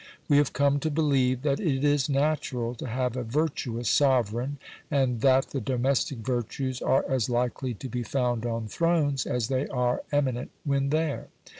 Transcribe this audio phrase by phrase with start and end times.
[0.27, 4.57] We have come to believe that it is natural to have a virtuous sovereign,
[4.89, 9.67] and that the domestic virtues are as likely to be found on thrones as they
[9.67, 11.27] are eminent when there.